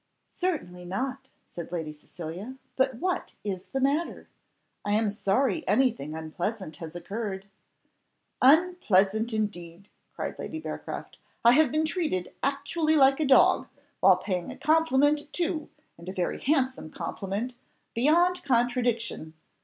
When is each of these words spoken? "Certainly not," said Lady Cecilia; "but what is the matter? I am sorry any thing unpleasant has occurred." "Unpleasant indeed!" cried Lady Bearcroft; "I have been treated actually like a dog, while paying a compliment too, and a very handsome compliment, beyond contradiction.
"Certainly 0.35 0.85
not," 0.85 1.27
said 1.51 1.71
Lady 1.71 1.91
Cecilia; 1.93 2.55
"but 2.75 2.95
what 2.95 3.33
is 3.43 3.65
the 3.65 3.79
matter? 3.79 4.27
I 4.83 4.95
am 4.95 5.11
sorry 5.11 5.63
any 5.67 5.91
thing 5.91 6.15
unpleasant 6.15 6.77
has 6.77 6.95
occurred." 6.95 7.45
"Unpleasant 8.41 9.31
indeed!" 9.31 9.89
cried 10.15 10.39
Lady 10.39 10.57
Bearcroft; 10.59 11.19
"I 11.45 11.51
have 11.51 11.71
been 11.71 11.85
treated 11.85 12.33
actually 12.41 12.95
like 12.95 13.19
a 13.19 13.27
dog, 13.27 13.67
while 13.99 14.17
paying 14.17 14.49
a 14.49 14.57
compliment 14.57 15.31
too, 15.31 15.69
and 15.99 16.09
a 16.09 16.13
very 16.13 16.39
handsome 16.41 16.89
compliment, 16.89 17.53
beyond 17.93 18.41
contradiction. 18.41 19.35